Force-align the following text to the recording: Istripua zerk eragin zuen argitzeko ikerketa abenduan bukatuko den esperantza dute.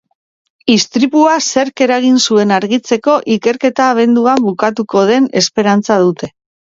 Istripua 0.75 1.33
zerk 1.47 1.83
eragin 1.85 2.17
zuen 2.23 2.53
argitzeko 2.57 3.17
ikerketa 3.35 3.91
abenduan 3.97 4.43
bukatuko 4.47 5.05
den 5.11 5.29
esperantza 5.43 6.01
dute. 6.07 6.33